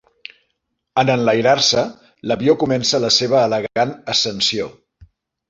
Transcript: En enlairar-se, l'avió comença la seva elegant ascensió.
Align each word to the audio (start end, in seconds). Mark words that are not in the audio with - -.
En 1.01 1.11
enlairar-se, 1.15 1.83
l'avió 2.31 2.57
comença 2.65 3.03
la 3.05 3.13
seva 3.19 3.45
elegant 3.51 3.93
ascensió. 4.17 4.73